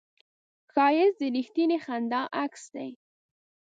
[0.71, 2.89] ښایست د رښتینې خندا عکس دی